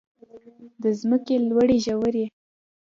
د 0.81 0.83
ځمکې 0.99 1.35
لوړې 1.47 1.77
ژورې. 1.85 2.25